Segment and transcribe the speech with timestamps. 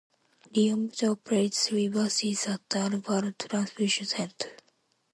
[0.55, 4.57] Rio Metro operates three buses at the Alvarado Transportation Center.